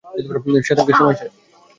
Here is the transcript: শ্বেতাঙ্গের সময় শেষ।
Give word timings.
শ্বেতাঙ্গের 0.65 0.97
সময় 0.99 1.15
শেষ। 1.19 1.31